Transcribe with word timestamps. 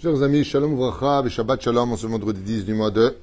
Chers 0.00 0.22
amis, 0.22 0.44
Shalom 0.44 0.76
Vracha, 0.76 1.24
et 1.26 1.28
Shalom, 1.28 1.90
en 1.90 1.96
ce 1.96 2.06
vendredi 2.06 2.40
10 2.40 2.66
du 2.66 2.72
mois 2.72 2.92
de 2.92 3.16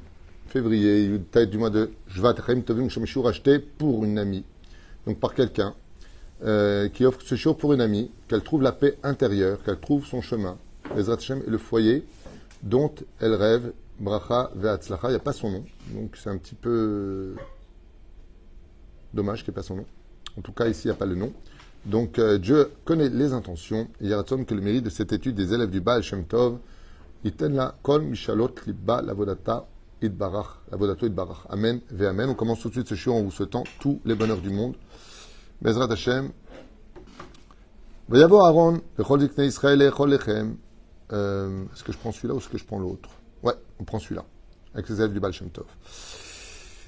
février, 0.48 1.10
tête 1.32 1.50
du 1.50 1.58
mois 1.58 1.70
de 1.70 1.92
Jvat, 2.10 2.36
Chaim 2.46 2.60
Tovim 2.60 2.90
acheté 3.26 3.60
pour 3.60 4.04
une 4.04 4.20
amie, 4.20 4.44
donc 5.08 5.18
par 5.18 5.34
quelqu'un, 5.34 5.74
euh, 6.44 6.90
qui 6.90 7.06
offre 7.06 7.22
ce 7.22 7.36
jour 7.36 7.56
pour 7.56 7.72
une 7.72 7.80
amie, 7.80 8.12
qu'elle 8.28 8.42
trouve 8.42 8.62
la 8.62 8.74
paix 8.74 8.98
intérieure, 9.04 9.64
qu'elle 9.64 9.80
trouve 9.80 10.06
son 10.06 10.20
chemin, 10.20 10.58
les 10.98 11.10
Hashem 11.10 11.44
et 11.48 11.50
le 11.50 11.58
foyer 11.58 12.04
dont 12.62 12.94
elle 13.22 13.36
rêve, 13.36 13.72
Bracha 14.02 14.52
Ve'atzlacha, 14.56 15.08
il 15.08 15.12
n'y 15.12 15.16
a 15.16 15.20
pas 15.20 15.32
son 15.32 15.52
nom, 15.52 15.64
donc 15.94 16.18
c'est 16.18 16.30
un 16.30 16.38
petit 16.38 16.56
peu 16.56 17.36
dommage 19.14 19.46
qu'il 19.46 19.54
n'y 19.54 19.56
ait 19.56 19.62
pas 19.62 19.64
son 19.64 19.78
nom. 19.78 19.86
En 20.38 20.42
tout 20.42 20.52
cas, 20.52 20.68
ici, 20.68 20.82
il 20.84 20.88
n'y 20.88 20.94
a 20.94 20.98
pas 20.98 21.06
le 21.06 21.16
nom. 21.16 21.32
Donc, 21.86 22.18
euh, 22.18 22.38
Dieu 22.40 22.72
connaît 22.84 23.10
les 23.10 23.34
intentions. 23.34 23.88
Il 24.02 24.10
y 24.10 24.14
a 24.14 24.24
que 24.24 24.54
le 24.54 24.62
mérite 24.62 24.86
de 24.86 24.90
cette 24.90 25.14
étude 25.14 25.36
des 25.36 25.54
élèves 25.54 25.70
du 25.70 25.82
Baal 25.82 26.02
Shem 26.02 26.26
Tov, 26.26 26.58
kol 27.84 28.02
mishalot 28.02 28.56
liba 28.66 29.02
lavodata 29.02 29.68
idbarach, 30.02 30.62
lavodato 30.72 31.06
idbarach. 31.06 31.46
Amen, 31.50 31.82
ve 31.92 32.06
amen. 32.06 32.30
On 32.30 32.34
commence 32.34 32.62
tout 32.62 32.70
de 32.70 32.74
suite 32.74 32.88
ce 32.88 32.96
show 32.96 33.14
en 33.14 33.22
vous 33.22 33.32
souhaitant 33.32 33.64
tous 33.80 34.00
les 34.04 34.16
bonheurs 34.16 34.42
du 34.42 34.50
monde. 34.50 34.76
Bezrat 35.62 35.92
Hashem. 35.92 36.32
Vayavo 38.10 38.40
Aaron, 38.42 38.82
vechol 38.98 39.22
zikne 39.22 39.44
Israël, 39.44 39.82
echol 39.82 40.10
lechem. 40.10 40.58
Euh, 41.14 41.66
est-ce 41.74 41.84
que 41.84 41.92
je 41.92 41.98
prends 41.98 42.12
celui-là 42.12 42.34
ou 42.34 42.38
est-ce 42.40 42.50
que 42.50 42.58
je 42.58 42.66
prends 42.66 42.80
l'autre? 42.80 43.10
Ouais, 43.44 43.54
on 43.80 43.84
prend 43.84 44.00
celui-là. 44.00 44.26
Avec 44.74 44.90
les 44.90 44.96
élèves 44.96 45.14
du 45.14 45.20
Baal 45.20 45.34
Shem 45.34 45.50
Tov. 45.50 45.66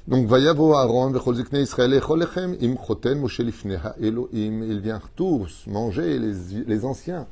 Donc, 0.07 0.25
Vayavo 0.25 0.73
Aaron, 0.73 1.11
Vecholzikne 1.11 1.57
Israël, 1.57 1.93
Echolechem, 1.93 2.55
Im 2.61 2.77
Choten, 2.77 3.19
Moshe 3.19 3.39
Lifneha, 3.39 3.93
Elohim. 3.99 4.63
Ils 4.63 4.79
viennent 4.79 5.01
tous 5.17 5.65
manger, 5.67 6.17
les, 6.17 6.63
les 6.65 6.85
anciens. 6.85 7.27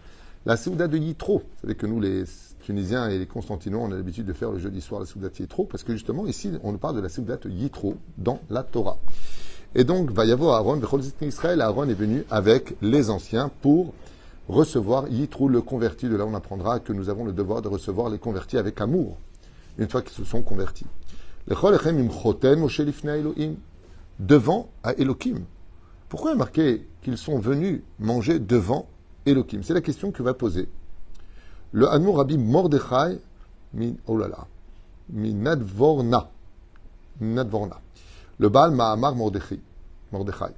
La 0.46 0.58
Souda 0.58 0.90
de 0.90 0.98
Yitro. 0.98 1.38
Vous 1.38 1.62
savez 1.62 1.76
que 1.76 1.88
nous, 1.88 2.02
les 2.02 2.26
Tunisiens 2.64 3.08
et 3.08 3.18
les 3.18 3.28
Constantinois, 3.28 3.82
on 3.82 3.94
a 3.94 3.96
l'habitude 3.96 4.26
de 4.26 4.34
faire 4.34 4.52
le 4.52 4.60
jeudi 4.60 4.82
soir 4.82 5.00
la 5.00 5.06
Souda 5.06 5.30
de 5.30 5.34
Yitro, 5.40 5.64
parce 5.64 5.84
que 5.84 5.94
justement, 5.94 6.28
ici, 6.28 6.52
on 6.64 6.74
nous 6.74 6.78
parle 6.78 6.98
de 6.98 7.00
la 7.00 7.08
Souda 7.08 7.38
de 7.38 7.50
Yitro 7.50 7.96
dans 8.18 8.42
la 8.50 8.64
Torah. 8.64 8.98
Et 9.74 9.86
donc, 9.86 10.12
Vayavo 10.12 10.50
Aaron, 10.50 10.76
Vecholzikne 10.76 11.30
Israël, 11.30 11.62
Aaron 11.62 11.88
est 11.88 11.94
venu 11.94 12.26
avec 12.30 12.76
les 12.82 13.10
anciens 13.10 13.50
pour 13.62 13.94
recevoir 14.50 15.08
Yitro, 15.08 15.48
le 15.48 15.62
converti. 15.62 16.10
De 16.10 16.18
là, 16.18 16.26
on 16.26 16.34
apprendra 16.34 16.82
que 16.82 16.92
nous 16.92 17.08
avons 17.08 17.24
le 17.24 17.32
devoir 17.32 17.62
de 17.62 17.70
recevoir 17.70 18.10
les 18.10 18.18
convertis 18.18 18.58
avec 18.58 18.82
amour, 18.82 19.16
une 19.78 19.88
fois 19.88 20.02
qu'ils 20.02 20.12
se 20.12 20.26
sont 20.26 20.42
convertis. 20.42 20.88
Devant 24.20 24.70
à 24.84 24.94
Elohim. 24.94 25.44
Pourquoi 26.10 26.32
est 26.32 26.36
marqué 26.36 26.88
qu'ils 27.02 27.18
sont 27.18 27.40
venus 27.40 27.82
manger 28.00 28.40
devant 28.40 28.88
Elohim? 29.26 29.62
C'est 29.64 29.74
la 29.74 29.82
question 29.82 30.12
que 30.12 30.24
va 30.24 30.34
poser 30.34 30.70
le 31.76 31.88
Hanmour 31.90 32.18
Rabbi 32.18 32.38
Mordechai 32.38 33.20
min, 33.74 33.96
oh 34.08 34.18
là 34.18 34.30
là, 34.30 34.48
Nadvorna. 35.10 36.32
Nadvorna. 37.20 37.82
Le 38.38 38.50
Baal 38.50 38.72
Mahamar 38.72 39.14
Mordechai. 39.16 39.60
Mordechai. 40.12 40.54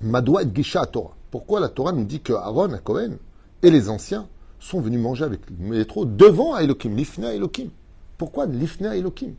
Madoua 0.00 0.44
et 0.44 0.54
Gisha 0.54 0.86
Torah. 0.86 1.16
Pourquoi 1.32 1.58
la 1.58 1.68
Torah 1.68 1.90
nous 1.92 2.04
dit 2.04 2.20
que 2.20 2.32
Aaron, 2.32 2.78
Cohen, 2.84 3.16
et 3.62 3.70
les 3.70 3.88
anciens 3.88 4.28
sont 4.60 4.80
venus 4.80 5.00
manger 5.00 5.24
avec 5.24 5.40
le 5.50 5.56
métro 5.56 6.04
devant 6.04 6.56
Elohim, 6.56 6.94
l'Ifna 6.94 7.34
Elohim 7.34 7.70
Pourquoi 8.16 8.46
l'Ifna 8.46 8.96
Elohim? 8.96 9.34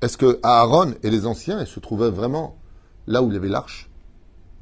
Est-ce 0.00 0.16
que 0.16 0.38
Aaron 0.44 0.94
et 1.02 1.10
les 1.10 1.26
anciens 1.26 1.64
se 1.64 1.80
trouvaient 1.80 2.10
vraiment 2.10 2.56
là 3.08 3.22
où 3.22 3.28
il 3.28 3.34
y 3.34 3.36
avait 3.36 3.48
l'arche 3.48 3.90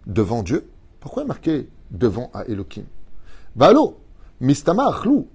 Devant 0.06 0.42
Dieu? 0.42 0.66
Pourquoi 1.00 1.24
marqué 1.24 1.68
devant 1.90 2.30
à 2.32 2.46
Elohim? 2.46 2.84
Valo, 3.54 3.98
Mistama 4.40 4.86
Achlou. 4.88 5.28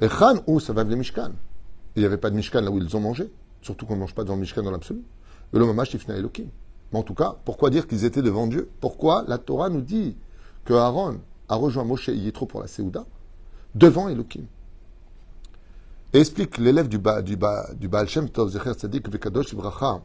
Echan 0.00 0.42
ou 0.48 0.58
ça 0.58 0.72
va 0.72 0.82
le 0.82 0.96
Mishkan? 0.96 1.30
Il 1.94 2.00
n'y 2.00 2.06
avait 2.06 2.16
pas 2.16 2.30
de 2.30 2.36
Mishkan 2.36 2.60
là 2.60 2.70
où 2.72 2.78
ils 2.78 2.96
ont 2.96 3.00
mangé. 3.00 3.30
Surtout 3.62 3.86
qu'on 3.86 3.94
ne 3.94 4.00
mange 4.00 4.14
pas 4.14 4.24
devant 4.24 4.34
le 4.34 4.40
Mishkan 4.40 4.62
dans 4.62 4.72
l'absolu. 4.72 5.02
Et 5.52 5.58
le. 5.58 5.66
Mais 6.92 6.98
en 6.98 7.02
tout 7.02 7.14
cas, 7.14 7.36
pourquoi 7.44 7.70
dire 7.70 7.86
qu'ils 7.86 8.04
étaient 8.04 8.22
devant 8.22 8.48
Dieu? 8.48 8.68
Pourquoi 8.80 9.24
la 9.28 9.38
Torah 9.38 9.68
nous 9.68 9.82
dit 9.82 10.16
que 10.64 10.74
Aaron 10.74 11.20
a 11.48 11.54
rejoint 11.54 11.84
Moshe 11.84 12.08
et 12.08 12.14
Yitro 12.14 12.46
pour 12.46 12.60
la 12.60 12.66
Séouda? 12.66 13.06
Devant 13.76 14.08
Elohim 14.08 14.46
explique 16.12 16.58
l'élève 16.58 16.88
du, 16.88 16.98
ba, 16.98 17.22
du, 17.22 17.36
ba, 17.36 17.68
du 17.74 17.88
Baal 17.88 18.08
Shem 18.08 18.28
Tov, 18.30 18.50
Zecher 18.50 18.72
Tzadik 18.72 19.08
Vekadosh 19.10 19.52
Ibracha, 19.52 20.02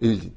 et 0.00 0.08
il 0.08 0.18
dit 0.18 0.32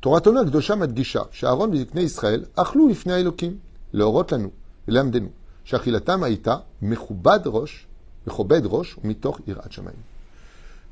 Torah 0.00 0.20
Tona 0.20 0.44
Gdosha 0.44 0.76
Madgisha, 0.76 1.28
Shaaron 1.32 1.68
vizikne 1.68 2.02
Israël, 2.02 2.46
Achlou 2.56 2.88
Lifne 2.88 3.12
Elokim, 3.12 3.56
Leorot 3.92 4.26
Lanu, 4.30 4.50
Lamdenu, 4.86 5.32
Shachilatam 5.64 6.22
Aïta, 6.22 6.66
Mechubad 6.80 7.46
Rosh, 7.46 7.88
Mitor 9.02 9.40
Irat 9.46 9.70
Shamayim. 9.70 9.96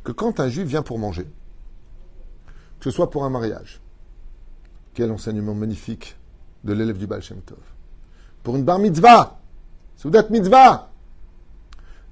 Que 0.02 0.12
quand 0.12 0.40
un 0.40 0.48
juif 0.48 0.66
vient 0.66 0.82
pour 0.82 0.98
manger, 0.98 1.26
que 2.80 2.84
ce 2.84 2.90
soit 2.90 3.10
pour 3.10 3.24
un 3.24 3.30
mariage, 3.30 3.80
quel 4.94 5.12
enseignement 5.12 5.54
magnifique 5.54 6.16
de 6.64 6.72
l'élève 6.72 6.98
du 6.98 7.06
Baal 7.06 7.22
Shem 7.22 7.40
Tov, 7.42 7.58
pour 8.42 8.56
une 8.56 8.64
bar 8.64 8.78
mitzvah, 8.78 9.38
Soudat 9.96 10.28
mitzvah, 10.30 10.91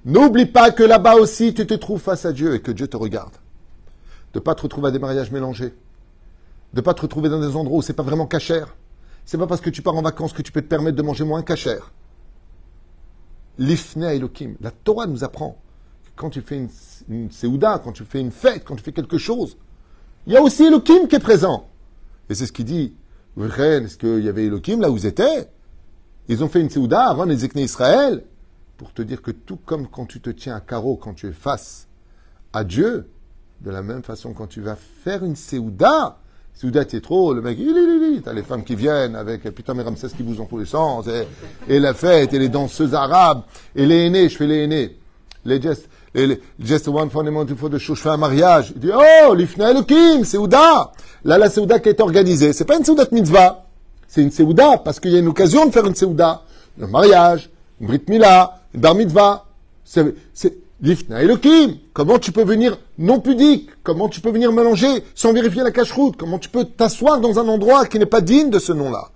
N'oublie 0.05 0.47
pas 0.47 0.71
que 0.71 0.83
là-bas 0.83 1.15
aussi, 1.15 1.53
tu 1.53 1.67
te 1.67 1.73
trouves 1.73 2.01
face 2.01 2.25
à 2.25 2.33
Dieu 2.33 2.55
et 2.55 2.61
que 2.61 2.71
Dieu 2.71 2.87
te 2.87 2.97
regarde. 2.97 3.33
De 4.33 4.39
ne 4.39 4.43
pas 4.43 4.55
te 4.55 4.63
retrouver 4.63 4.87
à 4.87 4.91
des 4.91 4.99
mariages 4.99 5.31
mélangés. 5.31 5.73
De 6.73 6.79
ne 6.79 6.81
pas 6.81 6.93
te 6.93 7.01
retrouver 7.01 7.29
dans 7.29 7.39
des 7.39 7.55
endroits 7.55 7.79
où 7.79 7.81
c'est 7.81 7.93
pas 7.93 8.03
vraiment 8.03 8.25
cachère. 8.25 8.75
C'est 9.25 9.37
pas 9.37 9.47
parce 9.47 9.61
que 9.61 9.69
tu 9.69 9.81
pars 9.81 9.95
en 9.95 10.01
vacances 10.01 10.33
que 10.33 10.41
tu 10.41 10.51
peux 10.51 10.61
te 10.61 10.67
permettre 10.67 10.97
de 10.97 11.03
manger 11.03 11.23
moins 11.23 11.43
cachère. 11.43 11.91
L'ifne 13.59 14.03
Elohim. 14.03 14.55
La 14.61 14.71
Torah 14.71 15.05
nous 15.05 15.23
apprend 15.23 15.57
que 16.03 16.09
quand 16.15 16.29
tu 16.29 16.41
fais 16.41 16.57
une, 16.57 16.69
une 17.09 17.29
quand 17.29 17.91
tu 17.91 18.03
fais 18.03 18.19
une 18.19 18.31
fête, 18.31 18.63
quand 18.65 18.75
tu 18.75 18.83
fais 18.83 18.93
quelque 18.93 19.17
chose, 19.17 19.57
il 20.25 20.33
y 20.33 20.37
a 20.37 20.41
aussi 20.41 20.63
Elohim 20.63 21.07
qui 21.07 21.15
est 21.15 21.19
présent. 21.19 21.67
Et 22.29 22.35
c'est 22.35 22.47
ce 22.47 22.51
qu'il 22.51 22.65
dit. 22.65 22.95
Est-ce 23.37 23.97
qu'il 23.97 24.23
y 24.23 24.29
avait 24.29 24.45
Elohim 24.45 24.81
là 24.81 24.89
où 24.89 24.97
ils 24.97 25.05
étaient? 25.05 25.49
Ils 26.27 26.43
ont 26.43 26.49
fait 26.49 26.61
une 26.61 26.69
Seouda 26.69 27.03
avant 27.03 27.25
les 27.25 27.45
Ekné 27.45 27.63
Israël 27.63 28.23
pour 28.81 28.93
te 28.93 29.03
dire 29.03 29.21
que 29.21 29.29
tout 29.29 29.59
comme 29.63 29.87
quand 29.87 30.07
tu 30.07 30.21
te 30.21 30.31
tiens 30.31 30.55
à 30.55 30.59
carreau, 30.59 30.95
quand 30.95 31.13
tu 31.13 31.27
es 31.27 31.33
face 31.33 31.87
à 32.51 32.63
Dieu, 32.63 33.07
de 33.59 33.69
la 33.69 33.83
même 33.83 34.01
façon, 34.01 34.33
quand 34.33 34.47
tu 34.47 34.59
vas 34.59 34.75
faire 34.75 35.23
une 35.23 35.35
Séouda, 35.35 36.17
Séouda, 36.55 36.81
es 36.81 36.99
trop, 36.99 37.35
le 37.35 37.43
mec, 37.43 37.59
il 37.59 38.21
t'as 38.25 38.33
les 38.33 38.41
femmes 38.41 38.63
qui 38.63 38.73
viennent 38.73 39.15
avec, 39.15 39.43
putain, 39.53 39.75
mes 39.75 39.83
Ramsès 39.83 40.07
qui 40.17 40.23
bougent 40.23 40.37
dans 40.37 40.45
tous 40.45 40.57
les 40.57 40.65
sens, 40.65 41.05
et, 41.67 41.77
la 41.77 41.93
fête, 41.93 42.33
et 42.33 42.39
les 42.39 42.49
danseuses 42.49 42.95
arabes, 42.95 43.43
et 43.75 43.85
les 43.85 44.07
aînés, 44.07 44.29
je 44.29 44.35
fais 44.35 44.47
les 44.47 44.63
aînés, 44.63 44.97
les 45.45 45.61
gestes, 45.61 45.87
les, 46.15 46.41
gestes 46.59 46.87
one 46.87 47.11
fundamental 47.11 47.55
faut 47.55 47.69
de 47.69 47.77
je 47.77 47.93
fais 47.93 48.09
un 48.09 48.17
mariage. 48.17 48.73
Il 48.75 48.81
dit, 48.81 48.89
oh, 48.91 49.35
l'ifna 49.35 49.69
elokim, 49.69 50.25
Séouda. 50.25 50.91
Là, 51.23 51.37
la 51.37 51.51
Séouda 51.51 51.77
qui 51.77 51.89
est 51.89 52.01
organisée, 52.01 52.51
c'est 52.51 52.65
pas 52.65 52.77
une 52.77 52.83
Séouda 52.83 53.05
mitzvah. 53.11 53.63
C'est 54.07 54.23
une 54.23 54.31
Séouda 54.31 54.79
parce 54.83 54.99
qu'il 54.99 55.11
y 55.11 55.17
a 55.17 55.19
une 55.19 55.27
occasion 55.27 55.67
de 55.67 55.71
faire 55.71 55.85
une 55.85 55.93
Séouda. 55.93 56.41
Un 56.81 56.87
mariage, 56.87 57.51
une 57.79 57.85
Brit 57.85 58.01
Mila, 58.07 58.60
bar 58.79 58.95
mitzvah, 58.95 59.45
c'est 59.83 60.13
l'ifna 60.81 61.21
Elohim. 61.21 61.77
Comment 61.93 62.19
tu 62.19 62.31
peux 62.31 62.43
venir 62.43 62.77
non 62.97 63.19
pudique? 63.19 63.69
Comment 63.83 64.09
tu 64.09 64.21
peux 64.21 64.31
venir 64.31 64.51
mélanger 64.51 65.03
sans 65.15 65.33
vérifier 65.33 65.63
la 65.63 65.71
cache-route? 65.71 66.17
Comment 66.17 66.39
tu 66.39 66.49
peux 66.49 66.65
t'asseoir 66.65 67.19
dans 67.19 67.39
un 67.39 67.47
endroit 67.47 67.85
qui 67.85 67.99
n'est 67.99 68.05
pas 68.05 68.21
digne 68.21 68.49
de 68.49 68.59
ce 68.59 68.71
nom-là? 68.71 69.09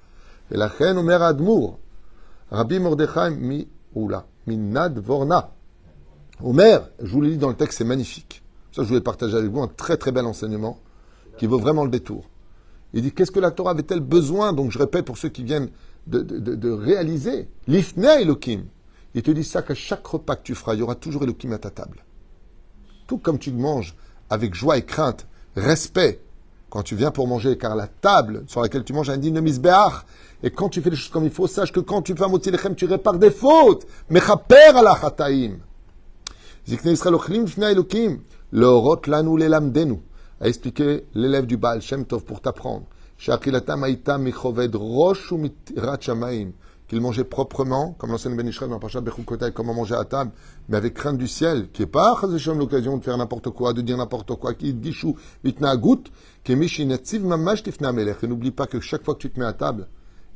Et 0.51 0.57
la 0.57 0.67
reine 0.67 0.97
Omer 0.97 1.21
Admour, 1.21 1.79
Rabbi 2.51 2.79
Mordechai 2.79 3.31
mi 3.31 3.67
oula, 3.95 4.25
minad 4.45 4.99
vorna. 4.99 5.51
Omer, 6.43 6.89
je 7.01 7.11
vous 7.11 7.21
l'ai 7.21 7.31
dit 7.31 7.37
dans 7.37 7.49
le 7.49 7.55
texte, 7.55 7.77
c'est 7.79 7.85
magnifique. 7.85 8.43
Ça, 8.71 8.83
je 8.83 8.89
voulais 8.89 9.01
partager 9.01 9.37
avec 9.37 9.49
vous 9.49 9.61
un 9.61 9.69
très 9.69 9.97
très 9.97 10.11
bel 10.11 10.25
enseignement 10.25 10.77
qui 11.37 11.47
vaut 11.47 11.59
vraiment 11.59 11.83
le 11.83 11.89
détour. 11.89 12.25
Il 12.93 13.01
dit 13.01 13.11
qu'est-ce 13.11 13.31
que 13.31 13.39
la 13.39 13.51
Torah 13.51 13.71
avait-elle 13.71 14.01
besoin 14.01 14.53
Donc 14.53 14.71
je 14.71 14.77
répète 14.77 15.05
pour 15.05 15.17
ceux 15.17 15.29
qui 15.29 15.43
viennent 15.43 15.69
de, 16.07 16.19
de, 16.19 16.55
de 16.55 16.71
réaliser 16.71 17.47
l'ifna 17.67 18.21
Elohim? 18.21 18.65
Il 19.15 19.23
te 19.23 19.31
dit 19.31 19.45
ça 19.45 19.61
qu'à 19.61 19.73
chaque 19.73 20.05
repas 20.05 20.35
que 20.35 20.43
tu 20.43 20.55
feras, 20.55 20.73
il 20.75 20.79
y 20.79 20.81
aura 20.83 20.95
toujours 20.95 21.23
Elohim 21.23 21.53
à 21.53 21.57
ta 21.57 21.69
table. 21.71 22.03
Tout 23.07 23.17
comme 23.17 23.39
tu 23.39 23.51
manges 23.53 23.95
avec 24.29 24.53
joie 24.53 24.77
et 24.77 24.83
crainte, 24.83 25.25
respect, 25.55 26.21
quand 26.69 26.83
tu 26.83 26.97
viens 26.97 27.11
pour 27.11 27.25
manger, 27.25 27.57
car 27.57 27.77
la 27.77 27.87
table 27.87 28.43
sur 28.47 28.61
laquelle 28.61 28.83
tu 28.83 28.91
manges 28.91 29.09
a 29.09 29.13
un 29.13 29.17
digne 29.17 29.39
misbéach. 29.39 30.05
Et 30.43 30.51
quand 30.51 30.67
tu 30.67 30.81
fais 30.81 30.89
les 30.89 30.97
choses 30.97 31.11
comme 31.11 31.23
il 31.23 31.31
faut, 31.31 31.47
sache 31.47 31.71
que 31.71 31.79
quand 31.79 32.01
tu 32.01 32.13
fais 32.13 32.25
un 32.25 32.27
moti 32.27 32.51
lechem, 32.51 32.75
tu 32.75 32.85
répares 32.85 33.17
des 33.17 33.31
fautes. 33.31 33.87
Mechaper 34.09 34.75
ala 34.75 34.97
chataim. 34.99 35.59
Zikne 36.67 36.91
Israël 36.91 37.15
ochlim 37.15 37.47
fna 37.47 37.71
Elohim. 37.71 38.19
L'orot 38.51 38.99
lanu 39.07 39.37
lelamdenu. 39.37 40.01
A 40.41 40.49
expliqué 40.49 41.05
l'élève 41.13 41.45
du 41.45 41.55
Baal 41.55 41.81
Shem 41.81 42.03
Tov 42.03 42.25
pour 42.25 42.41
t'apprendre. 42.41 42.85
Shakilatam 43.17 43.85
aïta 43.85 44.17
michoved 44.17 44.75
rosh 44.75 45.31
qu'il 46.87 47.01
mangeait 47.01 47.23
proprement, 47.23 47.95
comme 47.97 48.11
l'enseigne 48.11 48.35
Ben 48.35 48.49
dans 48.69 48.79
Pachat 48.79 49.01
Bechukotai, 49.01 49.51
comment 49.53 49.73
manger 49.73 49.95
à 49.95 50.05
table, 50.05 50.31
mais 50.69 50.77
avec 50.77 50.93
crainte 50.93 51.17
du 51.17 51.27
ciel, 51.27 51.69
qui 51.71 51.81
n'est 51.81 51.87
pas 51.87 52.19
l'occasion 52.57 52.97
de 52.97 53.03
faire 53.03 53.17
n'importe 53.17 53.49
quoi, 53.49 53.73
de 53.73 53.81
dire 53.81 53.97
n'importe 53.97 54.35
quoi, 54.35 54.53
qui 54.53 54.73
dit 54.73 54.93
chou, 54.93 55.15
mitna 55.43 55.75
gout, 55.77 56.03
qui 56.43 56.55
mamash 56.55 57.63
tifna 57.63 57.91
melech. 57.91 58.17
Et 58.23 58.27
n'oublie 58.27 58.51
pas 58.51 58.67
que 58.67 58.79
chaque 58.79 59.03
fois 59.03 59.15
que 59.15 59.19
tu 59.19 59.31
te 59.31 59.39
mets 59.39 59.45
à 59.45 59.53
table, 59.53 59.87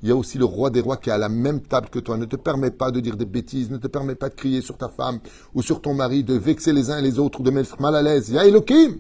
il 0.01 0.10
y 0.10 0.12
a 0.12 0.16
aussi 0.16 0.38
le 0.38 0.46
roi 0.46 0.69
des 0.69 0.80
rois 0.80 0.98
qui 0.98 1.10
est 1.10 1.13
à 1.13 1.18
la 1.18 1.30
même 1.30 1.62
table 1.62 1.90
que 1.90 2.00
toi. 2.00 2.18
Ne 2.18 2.25
te 2.25 2.38
permet 2.38 2.72
pas 2.72 2.90
de 2.90 3.02
dire 3.02 3.18
des 3.18 3.25
bêtises, 3.25 3.69
ne 3.69 3.78
te 3.78 3.88
permet 3.88 4.16
pas 4.16 4.30
de 4.30 4.36
crier 4.36 4.62
sur 4.62 4.78
ta 4.78 4.88
femme 4.88 5.19
ou 5.54 5.62
sur 5.62 5.81
ton 5.81 5.94
mari, 5.94 6.24
de 6.24 6.36
vexer 6.36 6.72
les 6.72 6.90
uns 6.90 7.00
et 7.00 7.02
les 7.02 7.19
autres, 7.19 7.42
de 7.42 7.52
mettre 7.52 7.81
mal 7.81 7.95
à 7.95 8.02
l'aise. 8.02 8.30
Ya 8.30 8.45
Elohim 8.45 9.00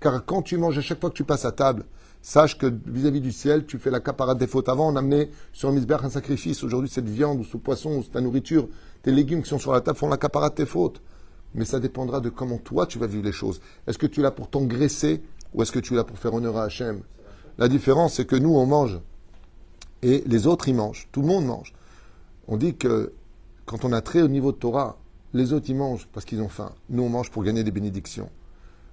Car 0.00 0.24
quand 0.24 0.42
tu 0.42 0.56
manges, 0.56 0.78
à 0.78 0.80
chaque 0.80 1.00
fois 1.00 1.10
que 1.10 1.16
tu 1.16 1.24
passes 1.24 1.44
à 1.44 1.52
table, 1.52 1.84
sache 2.22 2.58
que 2.58 2.72
vis-à-vis 2.86 3.20
du 3.20 3.32
ciel, 3.32 3.66
tu 3.66 3.78
fais 3.78 3.90
la 3.90 4.00
capara 4.00 4.34
des 4.34 4.46
fautes. 4.46 4.68
Avant, 4.68 4.92
on 4.92 4.96
amenait 4.96 5.30
sur 5.52 5.68
le 5.68 5.76
misbeh 5.76 5.96
un 6.02 6.10
sacrifice. 6.10 6.62
Aujourd'hui, 6.62 6.90
cette 6.90 7.08
viande 7.08 7.40
ou 7.40 7.44
ce 7.44 7.56
poisson 7.56 7.98
ou 7.98 8.02
ta 8.02 8.20
nourriture, 8.20 8.68
tes 9.02 9.12
légumes 9.12 9.42
qui 9.42 9.48
sont 9.48 9.58
sur 9.58 9.72
la 9.72 9.80
table 9.80 9.98
font 9.98 10.08
la 10.08 10.16
capara 10.16 10.50
de 10.50 10.54
tes 10.54 10.66
fautes. 10.66 11.00
Mais 11.54 11.64
ça 11.64 11.80
dépendra 11.80 12.20
de 12.20 12.28
comment 12.28 12.58
toi 12.58 12.86
tu 12.86 12.98
vas 12.98 13.06
vivre 13.06 13.24
les 13.24 13.32
choses. 13.32 13.60
Est-ce 13.86 13.98
que 13.98 14.06
tu 14.06 14.20
là 14.20 14.30
pour 14.30 14.50
t'engraisser 14.50 15.22
ou 15.54 15.62
est-ce 15.62 15.72
que 15.72 15.78
tu 15.78 15.94
là 15.94 16.04
pour 16.04 16.18
faire 16.18 16.34
honneur 16.34 16.56
à 16.56 16.64
Hachem? 16.64 17.00
La 17.56 17.68
différence, 17.68 18.14
c'est 18.14 18.26
que 18.26 18.36
nous, 18.36 18.54
on 18.54 18.66
mange 18.66 19.00
et 20.02 20.22
les 20.26 20.46
autres, 20.46 20.68
ils 20.68 20.74
mangent. 20.74 21.08
Tout 21.10 21.22
le 21.22 21.26
monde 21.26 21.46
mange. 21.46 21.72
On 22.46 22.56
dit 22.56 22.76
que 22.76 23.12
quand 23.66 23.84
on 23.84 23.92
a 23.92 24.00
très 24.00 24.22
haut 24.22 24.28
niveau 24.28 24.52
de 24.52 24.56
Torah, 24.56 24.98
les 25.34 25.52
autres, 25.52 25.66
ils 25.68 25.76
mangent 25.76 26.08
parce 26.12 26.24
qu'ils 26.24 26.40
ont 26.40 26.48
faim. 26.48 26.72
Nous, 26.88 27.02
on 27.02 27.08
mange 27.08 27.30
pour 27.30 27.42
gagner 27.42 27.64
des 27.64 27.70
bénédictions. 27.70 28.30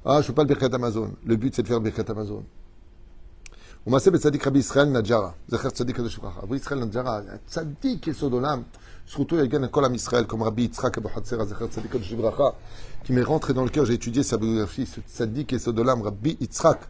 Ah, 0.04 0.16
je 0.16 0.18
ne 0.20 0.24
fais 0.24 0.34
pas 0.34 0.44
le 0.44 0.48
Birkat 0.48 0.74
Amazon. 0.74 1.12
Le 1.26 1.36
but, 1.36 1.56
c'est 1.56 1.62
de 1.64 1.68
faire 1.68 1.78
le 1.80 1.84
Birkat 1.84 2.12
Amazon. 2.12 2.44
ומעשה 3.87 4.11
בצדיק 4.11 4.47
רבי 4.47 4.59
ישראל 4.59 4.89
נג'רה, 4.89 5.31
זכר 5.49 5.71
צדיק 5.71 5.97
קדוש 5.97 6.19
לברכה. 6.19 6.41
רבי 6.41 6.57
ישראל 6.57 6.85
נג'רה, 6.85 7.21
צדיק 7.47 8.07
יסוד 8.07 8.33
עולם, 8.33 8.63
זכותו 9.11 9.37
יגן 9.37 9.65
à 9.65 9.69
כל 9.69 9.85
עם 9.85 9.95
ישראל, 9.95 10.25
comme 10.29 10.43
Rabbi 10.43 10.69
Yitzhak 10.69 10.99
Abu 10.99 11.09
Hatzera, 11.09 11.45
זכר 11.45 11.67
צדיק 11.67 11.93
קדוש 11.93 12.13
לברכה, 12.13 12.45
qui 13.05 13.13
m'est 13.13 13.23
rentré 13.23 13.55
dans 13.55 13.65
le 13.65 13.71
cœur, 13.71 13.85
j'ai 13.87 13.95
étudié 13.95 14.23
sa 14.23 14.37
biographie, 14.37 14.87
ce 14.87 15.01
tzaddik 15.01 15.53
yesod 15.53 15.79
olam, 15.79 16.03
Rabbi 16.03 16.37
Yitzhak 16.41 16.81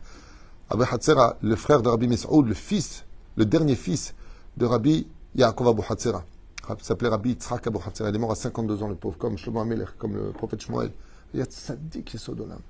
Abu 0.69 0.85
Hatzera, 0.91 1.37
le 1.43 1.57
frère 1.57 1.83
de 1.83 1.89
Rabbi 1.89 2.09
Mesoud, 2.09 2.47
le 2.47 2.55
fils, 2.55 3.05
le 3.37 3.45
dernier 3.45 3.77
fils 3.77 4.15
de 4.57 4.67
Rabbi 4.67 5.07
Yaakov 5.37 5.69
Abu 5.69 5.83
Hatzera. 5.89 6.25
Il 6.69 6.85
s'appelait 6.85 7.09
Rabbi 7.09 7.31
Yitzhak 7.31 7.67
Abu 7.67 7.79
Hatzera. 7.85 8.11
Il 8.11 8.15
est 8.15 8.19
mort 8.19 8.33
à 8.33 8.37
52 8.37 8.83
ans, 8.83 8.89
le 8.89 8.95
pauvre, 8.95 9.19
comme 9.19 9.37
Shlomo 9.39 9.61
Amelech, 9.61 9.97
comme 9.99 10.15
le 10.15 10.31
prophète 10.33 10.61
Shmuel. 10.61 10.93
Il 11.33 11.41
y 11.41 11.43
a 11.43 11.47
tzaddik 11.47 12.13
yesod 12.13 12.41
olam. 12.41 12.61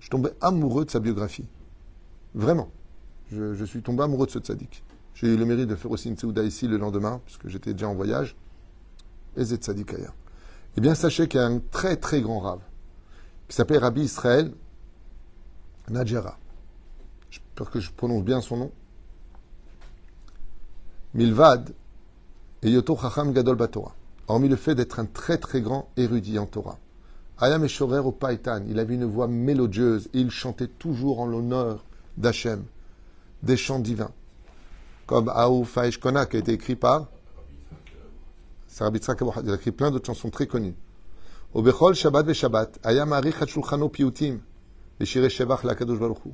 Je 0.00 0.08
tombais 0.10 0.32
amoureux 0.40 0.84
de 0.84 0.90
sa 0.90 1.00
biographie. 1.00 1.46
Vraiment. 2.34 2.70
Je, 3.31 3.65
suis 3.65 3.81
tombé 3.81 4.03
amoureux 4.03 4.25
de 4.25 4.31
ce 4.31 4.39
tzaddik. 4.39 4.83
J'ai 5.13 5.33
eu 5.33 5.37
le 5.37 5.45
mérite 5.45 5.67
de 5.67 5.75
faire 5.75 5.91
aussi 5.91 6.09
une 6.09 6.17
Seouda 6.17 6.43
ici 6.43 6.67
le 6.67 6.77
lendemain, 6.77 7.21
puisque 7.25 7.47
j'étais 7.47 7.73
déjà 7.73 7.89
en 7.89 7.95
voyage. 7.95 8.35
Et 9.35 9.41
ailleurs. 9.41 10.15
Eh 10.77 10.81
bien, 10.81 10.95
sachez 10.95 11.27
qu'il 11.27 11.39
y 11.39 11.43
a 11.43 11.47
un 11.47 11.59
très 11.59 11.97
très 11.97 12.21
grand 12.21 12.39
rave 12.39 12.61
qui 13.47 13.55
s'appelle 13.55 13.79
Rabbi 13.79 14.01
Israël 14.01 14.51
Nadjara. 15.89 16.37
J'espère 17.29 17.69
que 17.69 17.79
je 17.79 17.91
prononce 17.91 18.23
bien 18.23 18.41
son 18.41 18.57
nom. 18.57 18.71
Milvad 21.13 21.71
et 22.61 22.69
Yoto 22.69 22.97
Chacham 22.97 23.31
Gadol 23.31 23.55
Batora. 23.55 23.93
Hormis 24.27 24.49
le 24.49 24.55
fait 24.55 24.75
d'être 24.75 24.99
un 24.99 25.05
très 25.05 25.37
très 25.37 25.61
grand 25.61 25.89
érudit 25.97 26.39
en 26.39 26.45
Torah. 26.45 26.77
Ayam 27.39 27.63
Eshorer 27.63 27.99
au 27.99 28.11
Païtan, 28.11 28.63
il 28.67 28.79
avait 28.79 28.95
une 28.95 29.05
voix 29.05 29.27
mélodieuse 29.27 30.09
et 30.13 30.19
il 30.19 30.31
chantait 30.31 30.67
toujours 30.67 31.19
en 31.19 31.27
l'honneur 31.27 31.85
d'Hachem 32.17 32.63
des 33.47 33.57
chants 33.57 33.79
divins. 33.79 34.11
Comme 35.07 35.29
Aouf 35.29 35.79
Kona, 35.99 36.27
qui 36.27 36.35
a 36.35 36.39
été 36.39 36.51
écrit 36.51 36.75
par 36.75 37.07
Sarah 38.67 38.91
Il 39.43 39.49
a 39.49 39.55
écrit 39.55 39.71
plein 39.71 39.89
d'autres 39.89 40.05
chansons 40.05 40.29
très 40.29 40.45
connues. 40.45 40.75
Shabbat 41.93 42.27
ve 42.27 42.33
Shabbat, 42.33 42.79
Ayam 42.83 43.13
Ari 43.13 43.31
Chachulchano 43.31 43.89
Piutim, 43.89 44.39
Shire 45.01 45.29
Shevach 45.29 45.63
Lakadosh 45.63 45.97
Baruchu. 45.97 46.29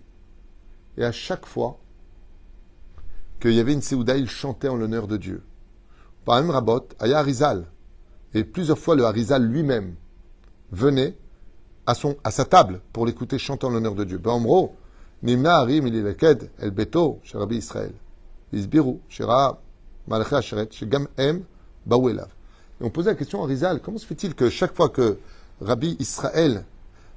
Et 0.98 1.06
à 1.06 1.12
chaque 1.12 1.46
fois 1.46 1.80
qu'il 3.40 3.54
y 3.54 3.60
avait 3.60 3.74
une 3.74 3.82
Seouda, 3.82 4.18
il 4.18 4.28
chantait 4.28 4.68
en 4.68 4.76
l'honneur 4.76 5.08
de 5.08 5.18
Dieu. 5.18 5.44
Par 6.26 6.46
Rabot, 6.46 6.88
Aya 7.00 7.20
Harizal. 7.20 7.68
Et 8.34 8.44
plusieurs 8.44 8.80
fois, 8.80 8.96
le 8.96 9.06
Harizal 9.06 9.46
lui-même 9.46 9.96
venait 10.72 11.16
à, 11.86 11.94
son, 11.94 12.18
à 12.24 12.32
sa 12.32 12.46
table 12.46 12.82
pour 12.92 13.06
l'écouter 13.06 13.38
chanter 13.38 13.68
en 13.68 13.70
l'honneur 13.70 13.96
de 13.96 14.04
Dieu. 14.04 14.20
Nimna 15.24 15.60
Harim 15.60 15.88
il 15.88 15.96
el 16.60 16.72
beto 16.72 17.22
chez 17.24 17.38
Rabbi 17.38 17.56
Israël. 17.56 17.94
Isbiru 18.52 19.00
chez 19.08 19.26
Malachi 20.06 20.36
Asheret 20.36 20.68
chez 20.70 20.86
Em 21.18 21.44
Bawelav. 21.86 22.28
Et 22.82 22.84
on 22.84 22.90
posait 22.90 23.12
la 23.12 23.16
question 23.16 23.42
à 23.42 23.48
Rizal 23.48 23.80
comment 23.80 23.98
se 23.98 24.06
fait-il 24.06 24.36
que 24.36 24.50
chaque 24.50 24.76
fois 24.76 24.90
que 24.90 25.18
Rabbi 25.62 25.96
Israël 26.00 26.66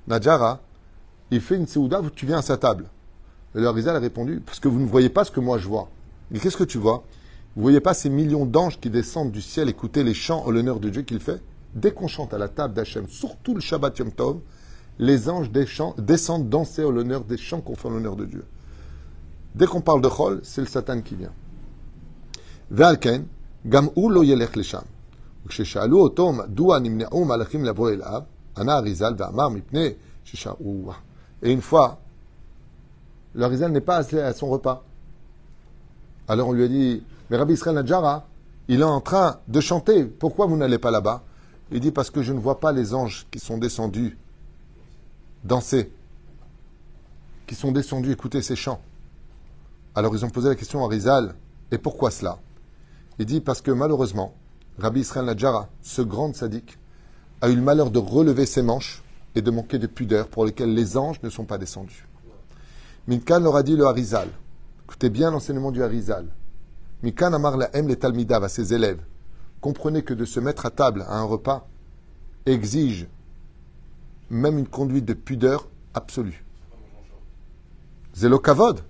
Najara 0.06 0.61
il 1.32 1.41
fait 1.41 1.56
une 1.56 1.67
Seouda, 1.67 2.00
tu 2.14 2.26
viens 2.26 2.38
à 2.38 2.43
sa 2.43 2.56
table 2.56 2.85
Et 3.56 3.61
le 3.61 3.69
Rizal 3.70 3.97
a 3.97 3.99
répondu 3.99 4.41
parce 4.47 4.61
que 4.61 4.69
vous 4.69 4.79
ne 4.79 4.87
voyez 4.87 5.08
pas 5.08 5.25
ce 5.25 5.32
que 5.32 5.41
moi 5.41 5.58
je 5.58 5.67
vois. 5.67 5.88
Mais 6.31 6.38
qu'est-ce 6.38 6.56
que 6.56 6.62
tu 6.62 6.79
vois? 6.79 7.03
Vous 7.56 7.62
ne 7.62 7.64
voyez 7.64 7.81
pas 7.81 7.93
ces 7.94 8.08
millions 8.08 8.47
d'anges 8.47 8.79
qui 8.79 8.88
descendent 8.88 9.32
du 9.32 9.43
ciel 9.43 9.69
écouter 9.69 10.05
les 10.05 10.14
chants 10.14 10.44
en 10.47 10.53
l'honneur 10.53 10.79
de 10.79 10.91
Dieu 10.91 11.03
qu'il 11.03 11.19
fait? 11.19 11.43
Dès 11.75 11.91
qu'on 11.91 12.06
chante 12.06 12.32
à 12.32 12.38
la 12.38 12.49
table 12.49 12.75
d'Hachem, 12.75 13.08
surtout 13.08 13.55
le 13.55 13.61
Shabbat 13.61 13.99
Yom 13.99 14.12
Tov, 14.12 14.38
les 14.98 15.28
anges 15.28 15.50
descendent 15.50 16.48
danser 16.48 16.82
au 16.82 16.90
l'honneur 16.90 17.25
des 17.25 17.37
chants 17.37 17.60
qu'on 17.60 17.75
fait 17.75 17.88
en 17.88 17.93
l'honneur 17.93 18.16
de 18.16 18.25
Dieu. 18.25 18.44
Dès 19.54 19.66
qu'on 19.66 19.81
parle 19.81 20.00
de 20.00 20.08
Chol, 20.08 20.40
c'est 20.43 20.60
le 20.60 20.66
Satan 20.66 21.00
qui 21.00 21.16
vient. 21.16 21.32
Et 31.43 31.52
une 31.52 31.60
fois, 31.60 32.00
le 33.34 33.44
Harizal 33.44 33.72
n'est 33.72 33.81
pas 33.81 33.96
assez 33.96 34.19
à 34.20 34.32
son 34.32 34.48
repas. 34.48 34.84
Alors 36.28 36.48
on 36.48 36.52
lui 36.52 36.64
a 36.64 36.69
dit, 36.69 37.02
mais 37.31 37.37
Rabbi 37.37 37.52
Israël 37.52 37.76
Nadjara, 37.76 38.26
il 38.69 38.81
est 38.81 38.84
en 38.84 39.00
train 39.00 39.38
de 39.46 39.60
chanter, 39.60 40.04
pourquoi 40.04 40.46
vous 40.46 40.56
n'allez 40.56 40.78
pas 40.78 40.90
là-bas? 40.90 41.22
Il 41.70 41.81
dit, 41.81 41.93
parce 41.93 42.10
que 42.10 42.22
je 42.22 42.32
ne 42.32 42.40
vois 42.40 42.58
pas 42.58 42.72
les 42.72 42.94
anges 42.94 43.26
qui 43.31 43.38
sont 43.38 43.58
descendus 43.58 44.16
danser, 45.46 45.93
qui 47.46 47.54
sont 47.54 47.72
descendus 47.72 48.12
écouter 48.12 48.43
ces 48.43 48.56
chants. 48.56 48.81
Alors 49.94 50.14
ils 50.14 50.25
ont 50.25 50.31
posé 50.31 50.48
la 50.48 50.54
question 50.54 50.84
à 50.84 50.88
Rizal, 50.88 51.34
et 51.70 51.78
pourquoi 51.78 52.10
cela? 52.10 52.38
Il 53.19 53.26
dit 53.26 53.40
parce 53.40 53.62
que 53.62 53.70
malheureusement, 53.70 54.34
Rabbi 54.78 55.00
Israël 55.00 55.25
Nadjara, 55.25 55.69
ce 55.81 56.02
grand 56.02 56.34
sadique, 56.34 56.78
a 57.40 57.48
eu 57.48 57.56
le 57.56 57.62
malheur 57.62 57.90
de 57.90 57.98
relever 57.98 58.44
ses 58.44 58.62
manches 58.62 59.02
et 59.34 59.43
de 59.43 59.50
manquer 59.50 59.78
de 59.78 59.87
pudeur 59.87 60.28
pour 60.28 60.44
lesquelles 60.44 60.75
les 60.75 60.96
anges 60.96 61.22
ne 61.22 61.31
sont 61.31 61.44
pas 61.44 61.58
descendus. 61.58 62.06
Minkan 63.06 63.40
leur 63.40 63.56
a 63.56 63.62
dit 63.62 63.76
le 63.76 63.86
Harizal. 63.86 64.29
Écoutez 64.84 65.10
bien 65.10 65.31
l'enseignement 65.31 65.70
du 65.70 65.82
Harizal. 65.82 66.26
Minkan 67.03 67.32
amar 67.32 67.56
la 67.56 67.70
les 67.72 67.96
talmidav 67.96 68.44
à 68.44 68.48
ses 68.48 68.74
élèves. 68.74 69.00
Comprenez 69.60 70.03
que 70.03 70.15
de 70.15 70.24
se 70.24 70.41
mettre 70.41 70.67
à 70.67 70.70
table 70.70 71.05
à 71.08 71.17
un 71.17 71.24
repas 71.24 71.69
exige 72.46 73.06
même 74.31 74.59
une 74.59 74.67
conduite 74.67 75.05
de 75.05 75.15
pudeur 75.15 75.69
absolue. 75.95 76.45
Zélo 78.15 78.39
kavod. 78.39 78.81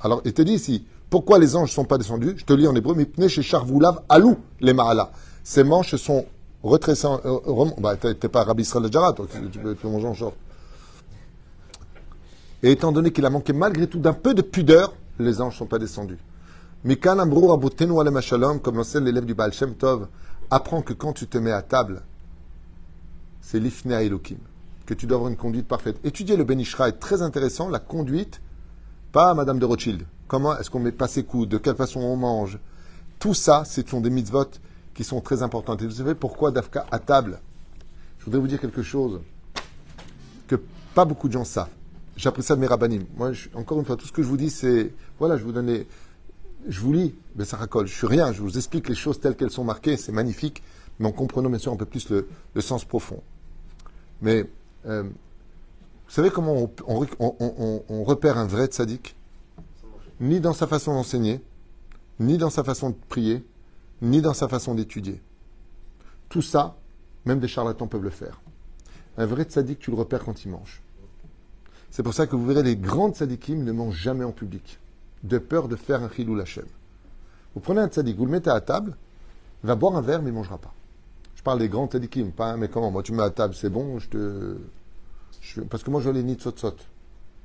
Alors, 0.00 0.22
il 0.24 0.32
te 0.32 0.42
dit 0.42 0.54
ici, 0.54 0.86
pourquoi 1.10 1.38
les 1.38 1.56
anges 1.56 1.70
ne 1.70 1.74
sont 1.74 1.84
pas 1.84 1.98
descendus? 1.98 2.34
Je 2.36 2.44
te 2.44 2.52
lis 2.52 2.66
en 2.66 2.74
hébreu, 2.74 2.96
mais 3.18 3.28
chez 3.28 3.42
Charvoulav 3.42 4.02
alou 4.08 4.36
les 4.60 4.72
mahala. 4.72 5.10
Ses 5.42 5.64
manches 5.64 5.96
sont 5.96 6.24
retressées. 6.62 7.08
Euh, 7.24 7.70
bah, 7.78 7.96
t'es 7.96 8.28
pas 8.28 8.44
Rabbi 8.44 8.62
Israël 8.62 8.90
Jara, 8.90 9.12
toi, 9.12 9.26
tu 9.52 9.58
peux, 9.58 9.76
manger 9.88 10.06
en 10.06 10.14
short. 10.14 10.34
Et 12.62 12.72
étant 12.72 12.90
donné 12.92 13.12
qu'il 13.12 13.24
a 13.24 13.30
manqué 13.30 13.52
malgré 13.52 13.86
tout 13.86 13.98
d'un 13.98 14.12
peu 14.12 14.34
de 14.34 14.42
pudeur, 14.42 14.94
les 15.18 15.40
anges 15.40 15.54
ne 15.54 15.58
sont 15.58 15.66
pas 15.66 15.78
descendus. 15.78 16.18
Mikan 16.84 17.18
Ambrou 17.18 17.48
Rabotenu 17.48 18.00
Alem 18.00 18.20
Shalom, 18.20 18.60
comme 18.60 18.76
l'enseigne 18.76 19.04
l'élève 19.04 19.24
du 19.24 19.34
Baal 19.34 19.52
Shem 19.52 19.74
Tov, 19.74 20.08
apprend 20.50 20.82
que 20.82 20.92
quand 20.92 21.12
tu 21.12 21.26
te 21.26 21.38
mets 21.38 21.52
à 21.52 21.62
table, 21.62 22.02
c'est 23.40 23.58
l'ifne 23.58 23.92
Elohim 23.92 24.38
que 24.86 24.94
tu 24.94 25.06
dois 25.06 25.16
avoir 25.16 25.30
une 25.30 25.36
conduite 25.36 25.66
parfaite. 25.66 25.98
Étudier 26.04 26.36
le 26.36 26.44
Benishra 26.44 26.88
est 26.88 27.00
très 27.00 27.20
intéressant, 27.20 27.68
la 27.68 27.80
conduite, 27.80 28.40
pas 29.12 29.34
Madame 29.34 29.58
de 29.58 29.64
Rothschild. 29.64 30.06
Comment 30.28 30.56
est-ce 30.58 30.70
qu'on 30.70 30.80
met 30.80 30.92
pas 30.92 31.08
ses 31.08 31.24
coups, 31.24 31.48
de 31.48 31.58
quelle 31.58 31.76
façon 31.76 32.00
on 32.00 32.16
mange. 32.16 32.58
Tout 33.18 33.34
ça, 33.34 33.64
ce 33.64 33.82
sont 33.82 34.00
des 34.00 34.10
mitzvot 34.10 34.46
qui 34.94 35.04
sont 35.04 35.20
très 35.20 35.42
importantes. 35.42 35.82
Et 35.82 35.86
vous 35.86 35.92
savez 35.92 36.14
pourquoi 36.14 36.50
Dafka 36.50 36.86
à 36.90 36.98
table 36.98 37.40
Je 38.18 38.24
voudrais 38.24 38.40
vous 38.40 38.46
dire 38.46 38.60
quelque 38.60 38.82
chose 38.82 39.20
que 40.46 40.56
pas 40.94 41.04
beaucoup 41.04 41.28
de 41.28 41.32
gens 41.32 41.44
savent. 41.44 41.68
J'apprécie 42.16 42.48
ça 42.48 42.56
de 42.56 42.60
mes 42.60 42.66
rabbinim. 42.66 43.04
Moi, 43.16 43.32
encore 43.54 43.78
une 43.78 43.84
fois, 43.84 43.96
tout 43.96 44.06
ce 44.06 44.12
que 44.12 44.22
je 44.22 44.28
vous 44.28 44.38
dis, 44.38 44.50
c'est. 44.50 44.92
Voilà, 45.18 45.36
je 45.36 45.44
vous 45.44 45.52
donne 45.52 45.84
Je 46.68 46.80
vous 46.80 46.92
lis, 46.92 47.14
ben 47.34 47.44
ça 47.44 47.56
racole. 47.56 47.86
Je 47.86 47.94
suis 47.94 48.06
rien, 48.06 48.32
je 48.32 48.40
vous 48.40 48.56
explique 48.56 48.88
les 48.88 48.94
choses 48.94 49.20
telles 49.20 49.36
qu'elles 49.36 49.50
sont 49.50 49.64
marquées, 49.64 49.96
c'est 49.96 50.12
magnifique, 50.12 50.62
mais 50.98 51.06
en 51.06 51.12
comprenant 51.12 51.50
bien 51.50 51.58
sûr 51.58 51.72
un 51.72 51.76
peu 51.76 51.84
plus 51.84 52.08
le, 52.08 52.28
le 52.54 52.60
sens 52.60 52.84
profond. 52.84 53.22
Mais 54.22 54.46
euh, 54.86 55.02
vous 55.02 56.12
savez 56.12 56.30
comment 56.30 56.70
on, 56.86 58.04
repère 58.04 58.38
un 58.38 58.46
vrai 58.46 58.66
tzaddik 58.66 59.16
Ni 60.20 60.40
dans 60.40 60.52
sa 60.52 60.66
façon 60.66 60.94
d'enseigner, 60.94 61.42
ni 62.20 62.38
dans 62.38 62.48
sa 62.48 62.64
façon 62.64 62.90
de 62.90 62.96
prier, 63.08 63.44
ni 64.00 64.22
dans 64.22 64.32
sa 64.32 64.48
façon 64.48 64.74
d'étudier. 64.74 65.20
Tout 66.28 66.42
ça, 66.42 66.76
même 67.24 67.40
des 67.40 67.48
charlatans 67.48 67.88
peuvent 67.88 68.02
le 68.02 68.10
faire. 68.10 68.40
Un 69.18 69.26
vrai 69.26 69.44
tzaddik, 69.44 69.78
tu 69.78 69.90
le 69.90 69.96
repères 69.96 70.24
quand 70.24 70.44
il 70.44 70.50
mange. 70.50 70.80
C'est 71.90 72.02
pour 72.02 72.14
ça 72.14 72.26
que 72.26 72.36
vous 72.36 72.46
verrez 72.46 72.62
les 72.62 72.76
grandes 72.76 73.14
tzadikim 73.14 73.64
ne 73.64 73.72
mangent 73.72 73.96
jamais 73.96 74.24
en 74.24 74.32
public, 74.32 74.78
de 75.22 75.38
peur 75.38 75.66
de 75.66 75.76
faire 75.76 76.02
un 76.02 76.10
chilou 76.10 76.34
lachem. 76.34 76.66
Vous 77.54 77.60
prenez 77.60 77.80
un 77.80 77.88
tzadik, 77.88 78.16
vous 78.16 78.26
le 78.26 78.32
mettez 78.32 78.50
à 78.50 78.60
table, 78.60 78.96
il 79.64 79.66
va 79.66 79.74
boire 79.74 79.96
un 79.96 80.02
verre, 80.02 80.20
mais 80.22 80.28
il 80.28 80.32
ne 80.32 80.38
mangera 80.38 80.58
pas. 80.58 80.74
Parle 81.46 81.60
des 81.60 81.68
grands 81.68 81.86
tzadikim, 81.86 82.32
pas, 82.32 82.56
mais 82.56 82.66
comment? 82.66 82.90
Moi, 82.90 83.04
tu 83.04 83.12
me 83.12 83.18
mets 83.18 83.22
à 83.22 83.30
table, 83.30 83.54
c'est 83.54 83.70
bon, 83.70 84.00
je 84.00 84.08
te. 84.08 84.56
je- 85.40 85.60
parce 85.60 85.84
que 85.84 85.92
moi, 85.92 86.00
je 86.00 86.10
vois 86.10 86.20
les 86.20 86.36
sot 86.40 86.74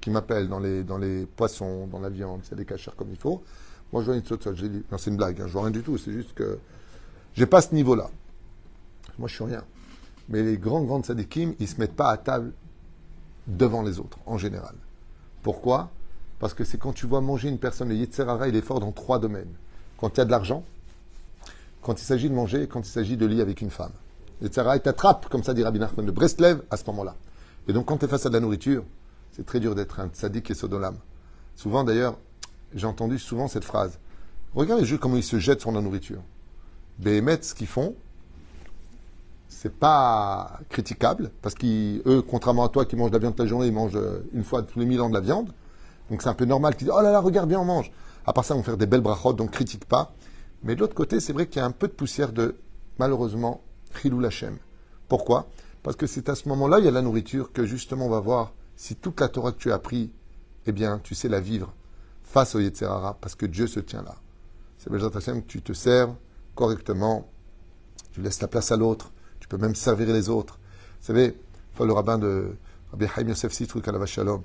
qui 0.01 0.09
m'appellent 0.09 0.47
dans 0.49 0.57
les, 0.57 0.83
dans 0.83 0.97
les 0.97 1.27
poissons, 1.27 1.85
dans 1.85 1.99
la 1.99 2.09
viande, 2.09 2.39
c'est 2.41 2.55
des 2.55 2.65
cachers 2.65 2.93
comme 2.97 3.11
il 3.11 3.15
faut. 3.17 3.43
Moi, 3.93 4.01
je 4.01 4.07
vois 4.09 4.19
dit, 4.19 4.83
non, 4.91 4.97
c'est 4.97 5.11
une 5.11 5.17
blague, 5.17 5.39
hein, 5.39 5.45
je 5.45 5.51
vois 5.53 5.61
rien 5.61 5.69
du 5.69 5.83
tout, 5.83 5.99
c'est 5.99 6.13
juste 6.13 6.33
que. 6.33 6.57
J'ai 7.35 7.45
pas 7.45 7.61
ce 7.61 7.75
niveau-là. 7.75 8.09
Moi, 9.19 9.27
je 9.27 9.35
suis 9.35 9.43
rien. 9.43 9.63
Mais 10.29 10.41
les 10.41 10.57
grands, 10.57 10.81
grands 10.81 11.03
tzadikim, 11.03 11.53
ils 11.59 11.67
se 11.67 11.79
mettent 11.79 11.95
pas 11.95 12.09
à 12.09 12.17
table 12.17 12.53
devant 13.45 13.83
les 13.83 13.99
autres, 13.99 14.17
en 14.25 14.39
général. 14.39 14.73
Pourquoi? 15.43 15.91
Parce 16.39 16.55
que 16.55 16.63
c'est 16.63 16.79
quand 16.79 16.93
tu 16.93 17.05
vois 17.05 17.21
manger 17.21 17.49
une 17.49 17.59
personne, 17.59 17.89
le 17.89 17.95
Yetzerara, 17.95 18.47
il 18.47 18.55
est 18.55 18.63
fort 18.63 18.79
dans 18.79 18.93
trois 18.93 19.19
domaines. 19.19 19.53
Quand 19.99 20.09
il 20.09 20.17
y 20.17 20.21
a 20.21 20.25
de 20.25 20.31
l'argent, 20.31 20.63
quand 21.81 21.99
il 21.99 22.03
s'agit 22.03 22.29
de 22.29 22.35
manger 22.35 22.63
et 22.63 22.67
quand 22.67 22.81
il 22.81 22.91
s'agit 22.91 23.17
de 23.17 23.25
lier 23.25 23.41
avec 23.41 23.61
une 23.61 23.69
femme. 23.69 23.91
Yetzerara, 24.41 24.77
il 24.77 24.81
t'attrape, 24.81 25.29
comme 25.29 25.43
ça 25.43 25.53
dit 25.53 25.63
Rabbi 25.63 25.79
Nachman 25.79 26.05
de 26.05 26.11
Breslev, 26.11 26.61
à 26.69 26.77
ce 26.77 26.83
moment-là. 26.87 27.15
Et 27.67 27.73
donc, 27.73 27.85
quand 27.85 27.97
tu 27.97 28.05
es 28.05 28.07
face 28.07 28.25
à 28.25 28.29
de 28.29 28.33
la 28.33 28.39
nourriture, 28.39 28.83
c'est 29.31 29.45
très 29.45 29.59
dur 29.59 29.75
d'être 29.75 29.99
un 29.99 30.07
tzaddik 30.07 30.49
et 30.49 30.53
sodolam. 30.53 30.95
Souvent, 31.55 31.83
d'ailleurs, 31.83 32.17
j'ai 32.73 32.87
entendu 32.87 33.19
souvent 33.19 33.47
cette 33.47 33.63
phrase. 33.63 33.99
Regardez 34.55 34.85
juste 34.85 34.99
comment 34.99 35.15
ils 35.15 35.23
se 35.23 35.39
jettent 35.39 35.61
sur 35.61 35.71
la 35.71 35.81
nourriture. 35.81 36.21
Béhémet, 36.99 37.39
ce 37.41 37.53
qu'ils 37.53 37.67
font, 37.67 37.95
c'est 39.47 39.73
pas 39.73 40.59
critiquable, 40.69 41.31
parce 41.41 41.55
qu'eux, 41.55 42.23
contrairement 42.27 42.65
à 42.65 42.69
toi 42.69 42.85
qui 42.85 42.95
mange 42.95 43.11
de 43.11 43.15
la 43.15 43.19
viande 43.19 43.33
toute 43.33 43.45
la 43.45 43.49
journée, 43.49 43.67
ils 43.67 43.73
mangent 43.73 43.95
euh, 43.95 44.27
une 44.33 44.43
fois 44.43 44.63
tous 44.63 44.79
les 44.79 44.85
mille 44.85 45.01
ans 45.01 45.09
de 45.09 45.13
la 45.13 45.19
viande. 45.19 45.51
Donc 46.09 46.21
c'est 46.21 46.29
un 46.29 46.33
peu 46.33 46.45
normal 46.45 46.75
qu'ils 46.75 46.87
disent 46.87 46.95
Oh 46.97 47.01
là 47.01 47.11
là, 47.11 47.19
regarde 47.19 47.47
bien, 47.47 47.59
on 47.59 47.65
mange. 47.65 47.91
À 48.25 48.33
part 48.33 48.43
ça, 48.43 48.55
on 48.55 48.63
faire 48.63 48.77
des 48.77 48.85
belles 48.85 49.01
brachot, 49.01 49.33
donc 49.33 49.51
critique 49.51 49.85
pas. 49.85 50.13
Mais 50.63 50.75
de 50.75 50.81
l'autre 50.81 50.93
côté, 50.93 51.19
c'est 51.19 51.33
vrai 51.33 51.47
qu'il 51.47 51.59
y 51.59 51.63
a 51.63 51.65
un 51.65 51.71
peu 51.71 51.87
de 51.87 51.93
poussière 51.93 52.31
de, 52.31 52.55
malheureusement, 52.99 53.61
Chilou 53.99 54.19
Lachem. 54.19 54.57
Pourquoi? 55.07 55.49
Parce 55.83 55.95
que 55.95 56.05
c'est 56.07 56.29
à 56.29 56.35
ce 56.35 56.47
moment-là, 56.49 56.79
il 56.79 56.85
y 56.85 56.87
a 56.87 56.91
la 56.91 57.01
nourriture, 57.01 57.51
que 57.51 57.65
justement 57.65 58.05
on 58.05 58.09
va 58.09 58.19
voir 58.19 58.53
si 58.75 58.95
toute 58.95 59.19
la 59.19 59.27
Torah 59.27 59.51
que 59.51 59.57
tu 59.57 59.71
as 59.71 59.75
appris, 59.75 60.11
eh 60.67 60.71
bien, 60.71 60.99
tu 61.03 61.15
sais 61.15 61.27
la 61.27 61.39
vivre 61.39 61.73
face 62.23 62.55
au 62.55 62.59
Yetzerara, 62.59 63.17
parce 63.19 63.35
que 63.35 63.45
Dieu 63.45 63.67
se 63.67 63.79
tient 63.79 64.03
là. 64.03 64.15
C'est 64.77 64.89
Bezrat 64.91 65.15
Hashem 65.15 65.41
que 65.41 65.47
tu 65.47 65.61
te 65.61 65.73
serves 65.73 66.15
correctement, 66.55 67.27
tu 68.11 68.21
laisses 68.21 68.41
la 68.41 68.47
place 68.47 68.71
à 68.71 68.77
l'autre, 68.77 69.11
tu 69.39 69.47
peux 69.47 69.57
même 69.57 69.75
servir 69.75 70.07
les 70.07 70.29
autres. 70.29 70.59
Vous 70.99 71.07
savez, 71.07 71.35
le 71.79 71.93
rabbin 71.93 72.19
de 72.19 72.55
Rabbi 72.91 73.07
Haïm 73.15 73.29
Yosef 73.29 73.51
Sitruk 73.51 73.87
à 73.87 73.91
la 73.91 74.05
Shalom, 74.05 74.41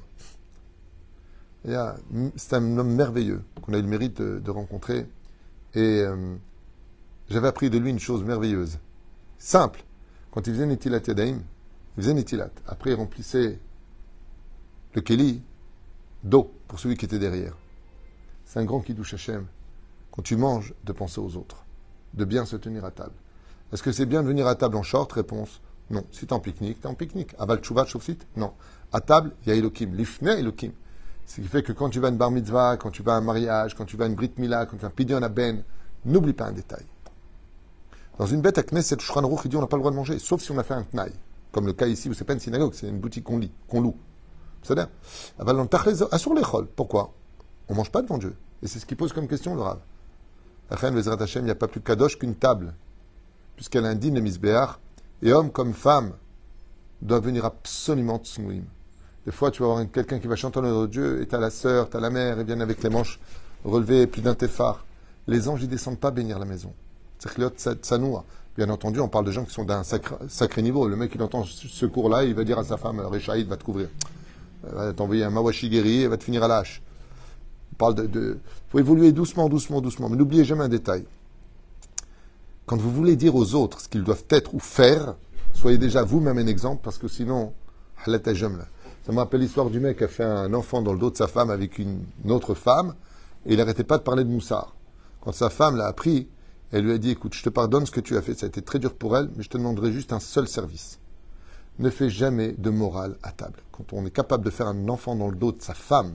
il 1.64 1.72
y 1.72 1.74
a- 1.74 1.96
c'est 2.36 2.54
un 2.54 2.78
homme 2.78 2.94
merveilleux 2.94 3.42
qu'on 3.60 3.74
a 3.74 3.78
eu 3.78 3.82
le 3.82 3.88
mérite 3.88 4.22
de 4.22 4.50
rencontrer. 4.50 5.06
Et 5.76 6.00
euh, 6.00 6.34
j'avais 7.28 7.48
appris 7.48 7.70
de 7.70 7.78
lui 7.78 7.90
une 7.90 8.00
chose 8.00 8.24
merveilleuse, 8.24 8.78
simple. 9.38 9.84
Quand 10.32 10.46
il 10.46 10.54
faisait 10.54 10.66
Nitilat 10.66 11.00
Yadaim, 11.06 11.38
il 11.96 12.02
faisait 12.02 12.14
Nitilat. 12.14 12.50
Après, 12.66 12.90
il 12.90 12.94
remplissait 12.94 13.60
le 14.94 15.00
Keli 15.02 15.42
d'eau 16.24 16.50
pour 16.66 16.80
celui 16.80 16.96
qui 16.96 17.04
était 17.04 17.18
derrière. 17.18 17.56
C'est 18.46 18.58
un 18.58 18.64
grand 18.64 18.80
Kiddush 18.80 19.14
Hashem. 19.14 19.46
Quand 20.10 20.22
tu 20.22 20.36
manges, 20.36 20.72
de 20.84 20.92
penser 20.92 21.20
aux 21.20 21.36
autres, 21.36 21.64
de 22.14 22.24
bien 22.24 22.46
se 22.46 22.56
tenir 22.56 22.84
à 22.84 22.90
table. 22.90 23.14
Est-ce 23.72 23.82
que 23.82 23.92
c'est 23.92 24.06
bien 24.06 24.22
de 24.22 24.28
venir 24.28 24.46
à 24.46 24.54
table 24.54 24.76
en 24.76 24.82
short? 24.82 25.12
Réponse 25.12 25.60
non. 25.90 26.04
Si 26.10 26.20
tu 26.20 26.26
es 26.26 26.32
en 26.32 26.40
pique-nique, 26.40 26.80
tu 26.80 26.86
es 26.86 26.90
en 26.90 26.94
pique-nique. 26.94 27.34
Aval 27.38 27.62
Shofsit 27.62 28.18
Non. 28.36 28.52
À 28.92 29.00
table, 29.00 29.32
il 29.42 29.50
y 29.50 29.52
a 29.52 29.54
Elohim. 29.54 29.94
Lifne 29.94 30.28
Elohim. 30.28 30.72
Ce 31.26 31.40
qui 31.40 31.48
fait 31.48 31.62
que 31.62 31.72
quand 31.72 31.90
tu 31.90 32.00
vas 32.00 32.08
à 32.08 32.10
une 32.10 32.16
bar 32.16 32.30
mitzvah, 32.30 32.76
quand 32.76 32.90
tu 32.90 33.02
vas 33.02 33.14
à 33.14 33.16
un 33.16 33.20
mariage, 33.20 33.74
quand 33.74 33.84
tu 33.84 33.96
vas 33.96 34.04
à 34.04 34.08
une 34.08 34.14
brit 34.14 34.32
mila, 34.38 34.64
quand 34.66 34.76
tu 34.76 34.82
vas 34.82 34.88
à 34.88 34.90
un 34.90 34.94
pidyon 34.94 35.22
à 35.22 35.28
ben, 35.28 35.62
n'oublie 36.04 36.32
pas 36.32 36.46
un 36.46 36.52
détail. 36.52 36.84
Dans 38.18 38.26
une 38.26 38.40
bête 38.40 38.58
à 38.58 38.62
Knesset, 38.62 38.96
Shulchan 38.98 39.24
Aruch, 39.24 39.40
il 39.44 39.48
dit 39.48 39.56
on 39.56 39.60
n'a 39.60 39.66
pas 39.66 39.76
le 39.76 39.82
droit 39.82 39.90
de 39.90 39.96
manger, 39.96 40.18
sauf 40.18 40.40
si 40.40 40.50
on 40.52 40.58
a 40.58 40.62
fait 40.62 40.74
un 40.74 40.84
tnaï. 40.84 41.12
Comme 41.52 41.66
le 41.66 41.72
cas 41.72 41.86
ici 41.86 42.08
où 42.08 42.14
c'est 42.14 42.24
pas 42.24 42.32
une 42.32 42.40
synagogue, 42.40 42.72
c'est 42.74 42.88
une 42.88 42.98
boutique 42.98 43.24
qu'on 43.24 43.38
lit, 43.38 43.52
qu'on 43.68 43.80
loue. 43.80 43.96
C'est-à-dire, 44.62 44.88
tachlez 45.68 46.02
asur 46.10 46.34
l'échol. 46.34 46.66
Pourquoi? 46.74 47.12
On 47.68 47.74
mange 47.74 47.90
pas 47.90 48.02
devant 48.02 48.18
Dieu. 48.18 48.36
Et 48.62 48.68
c'est 48.68 48.78
ce 48.78 48.86
qui 48.86 48.94
pose 48.94 49.12
comme 49.12 49.28
question 49.28 49.54
le 49.54 49.60
Rav. 49.60 49.78
Achen, 50.70 50.94
Vezrat 50.94 51.22
Hashem, 51.22 51.42
il 51.42 51.46
n'y 51.46 51.50
a 51.50 51.56
pas 51.56 51.68
plus 51.68 51.80
kadosh 51.80 52.18
qu'une 52.18 52.34
table, 52.34 52.74
puisqu'elle 53.54 53.84
indigne 53.84 54.14
le 54.14 54.20
misbéach, 54.20 54.78
et 55.22 55.32
homme 55.32 55.50
comme 55.50 55.72
femme 55.72 56.12
doivent 57.02 57.24
venir 57.24 57.44
absolument 57.44 58.18
tsnouim. 58.18 58.64
Des 59.26 59.32
fois, 59.32 59.50
tu 59.50 59.62
vas 59.62 59.70
avoir 59.70 59.90
quelqu'un 59.90 60.20
qui 60.20 60.28
va 60.28 60.36
chanter 60.36 60.60
de 60.60 60.86
Dieu, 60.86 61.20
et 61.20 61.26
t'as 61.26 61.40
la 61.40 61.50
sœur, 61.50 61.90
t'as 61.90 61.98
la 61.98 62.10
mère, 62.10 62.38
et 62.38 62.44
viennent 62.44 62.62
avec 62.62 62.80
les 62.84 62.90
manches 62.90 63.18
relevées, 63.64 64.06
plus 64.06 64.22
d'un 64.22 64.34
téphar. 64.34 64.86
Les 65.26 65.48
anges, 65.48 65.64
ils 65.64 65.68
descendent 65.68 65.98
pas 65.98 66.12
bénir 66.12 66.38
la 66.38 66.44
maison. 66.44 66.72
Tzechliot 67.18 67.50
tsanoua. 67.50 68.24
Bien 68.56 68.70
entendu, 68.70 69.00
on 69.00 69.08
parle 69.08 69.24
de 69.24 69.32
gens 69.32 69.44
qui 69.44 69.52
sont 69.52 69.64
d'un 69.64 69.82
sacré, 69.82 70.62
niveau. 70.62 70.86
Le 70.86 70.94
mec, 70.94 71.10
il 71.12 71.22
entend 71.22 71.42
ce 71.44 71.86
cours-là, 71.86 72.22
il 72.22 72.34
va 72.34 72.44
dire 72.44 72.56
à 72.56 72.64
sa 72.64 72.76
femme, 72.76 73.00
Réchaïd 73.00 73.48
va 73.48 73.56
te 73.56 73.64
couvrir. 73.64 73.88
Elle 74.64 74.74
va 74.74 74.92
t'envoyer 74.92 75.24
un 75.24 75.30
mawashi 75.30 75.68
guéri, 75.70 76.02
et 76.02 76.06
va 76.06 76.16
te 76.16 76.24
finir 76.24 76.44
à 76.44 76.48
l'âche. 76.48 76.80
On 77.72 77.76
parle 77.76 77.96
de, 77.96 78.06
de, 78.06 78.38
faut 78.68 78.78
évoluer 78.78 79.10
doucement, 79.10 79.48
doucement, 79.48 79.80
doucement. 79.80 80.08
Mais 80.08 80.16
n'oubliez 80.16 80.44
jamais 80.44 80.62
un 80.62 80.68
détail. 80.68 81.04
Quand 82.64 82.76
vous 82.76 82.92
voulez 82.92 83.16
dire 83.16 83.34
aux 83.34 83.54
autres 83.54 83.80
ce 83.80 83.88
qu'ils 83.88 84.04
doivent 84.04 84.24
être 84.30 84.54
ou 84.54 84.60
faire, 84.60 85.16
soyez 85.52 85.78
déjà 85.78 86.04
vous-même 86.04 86.38
un 86.38 86.46
exemple, 86.46 86.80
parce 86.84 86.96
que 86.96 87.08
sinon, 87.08 87.52
là. 88.06 88.18
Ça 89.06 89.12
me 89.12 89.18
rappelle 89.18 89.40
l'histoire 89.40 89.70
du 89.70 89.78
mec 89.78 89.98
qui 89.98 90.04
a 90.04 90.08
fait 90.08 90.24
un 90.24 90.52
enfant 90.52 90.82
dans 90.82 90.92
le 90.92 90.98
dos 90.98 91.12
de 91.12 91.16
sa 91.16 91.28
femme 91.28 91.48
avec 91.48 91.78
une, 91.78 92.02
autre 92.28 92.54
femme, 92.54 92.96
et 93.46 93.52
il 93.52 93.58
n'arrêtait 93.58 93.84
pas 93.84 93.98
de 93.98 94.02
parler 94.02 94.24
de 94.24 94.28
Moussard. 94.28 94.74
Quand 95.20 95.30
sa 95.30 95.48
femme 95.48 95.76
l'a 95.76 95.86
appris, 95.86 96.28
elle 96.72 96.86
lui 96.86 96.92
a 96.92 96.98
dit, 96.98 97.10
écoute, 97.10 97.32
je 97.32 97.44
te 97.44 97.48
pardonne 97.48 97.86
ce 97.86 97.92
que 97.92 98.00
tu 98.00 98.16
as 98.16 98.22
fait, 98.22 98.34
ça 98.34 98.46
a 98.46 98.48
été 98.48 98.62
très 98.62 98.80
dur 98.80 98.94
pour 98.94 99.16
elle, 99.16 99.30
mais 99.36 99.44
je 99.44 99.48
te 99.48 99.58
demanderai 99.58 99.92
juste 99.92 100.12
un 100.12 100.18
seul 100.18 100.48
service. 100.48 100.98
Ne 101.78 101.88
fais 101.88 102.10
jamais 102.10 102.54
de 102.58 102.68
morale 102.68 103.16
à 103.22 103.30
table. 103.30 103.60
Quand 103.70 103.92
on 103.92 104.04
est 104.04 104.10
capable 104.10 104.44
de 104.44 104.50
faire 104.50 104.66
un 104.66 104.88
enfant 104.88 105.14
dans 105.14 105.28
le 105.28 105.36
dos 105.36 105.52
de 105.52 105.62
sa 105.62 105.74
femme, 105.74 106.14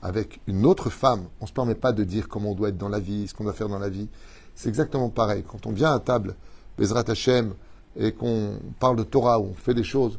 avec 0.00 0.40
une 0.46 0.64
autre 0.64 0.88
femme, 0.88 1.26
on 1.42 1.44
ne 1.44 1.48
se 1.48 1.52
permet 1.52 1.74
pas 1.74 1.92
de 1.92 2.02
dire 2.02 2.30
comment 2.30 2.52
on 2.52 2.54
doit 2.54 2.70
être 2.70 2.78
dans 2.78 2.88
la 2.88 3.00
vie, 3.00 3.28
ce 3.28 3.34
qu'on 3.34 3.44
doit 3.44 3.52
faire 3.52 3.68
dans 3.68 3.78
la 3.78 3.90
vie. 3.90 4.08
C'est 4.54 4.70
exactement 4.70 5.10
pareil. 5.10 5.44
Quand 5.46 5.66
on 5.66 5.72
vient 5.72 5.92
à 5.92 6.00
table, 6.00 6.34
Bezrat 6.78 7.04
Hashem, 7.08 7.52
et 7.94 8.12
qu'on 8.12 8.58
parle 8.80 8.96
de 8.96 9.02
Torah, 9.02 9.38
on 9.38 9.52
fait 9.52 9.74
des 9.74 9.84
choses, 9.84 10.18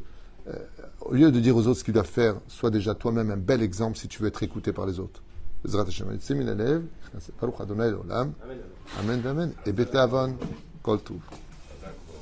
au 1.00 1.14
lieu 1.14 1.30
de 1.32 1.40
dire 1.40 1.56
aux 1.56 1.66
autres 1.66 1.80
ce 1.80 1.84
qu'ils 1.84 1.94
doivent 1.94 2.06
faire, 2.06 2.36
sois 2.48 2.70
déjà 2.70 2.94
toi-même 2.94 3.30
un 3.30 3.36
bel 3.36 3.62
exemple 3.62 3.98
si 3.98 4.08
tu 4.08 4.22
veux 4.22 4.28
être 4.28 4.42
écouté 4.42 4.72
par 4.72 4.86
les 4.86 4.98
autres. 5.00 5.22
Amen, 9.00 9.22
amen. 9.26 9.52
Et 9.64 9.72